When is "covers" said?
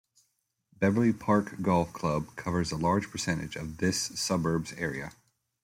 2.35-2.71